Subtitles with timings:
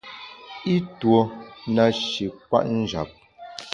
[0.75, 1.19] I tuo
[1.75, 3.09] nashi kwet njap.